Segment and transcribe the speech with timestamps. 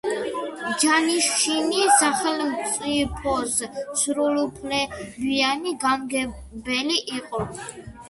[0.83, 3.55] ჯანიშინი სახელმწიფოს
[4.01, 7.49] სრულუფლებიანი გამგებელი იყო.